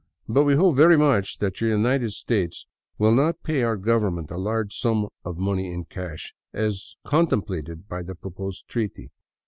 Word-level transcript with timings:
But 0.27 0.45
we 0.45 0.55
hope 0.55 0.75
very 0.77 0.97
much 0.97 1.37
that 1.37 1.61
your 1.61 1.69
United 1.69 2.13
States 2.13 2.65
will 2.97 3.11
not 3.13 3.43
pay 3.43 3.61
our 3.61 3.77
government 3.77 4.31
a 4.31 4.35
large 4.39 4.73
sum 4.73 5.09
of 5.23 5.37
money 5.37 5.71
in 5.71 5.85
cash, 5.85 6.33
as 6.53 6.95
contemplated 7.05 7.87
by 7.87 8.01
the 8.01 8.15
proposed 8.15 8.67
treaty. 8.67 9.11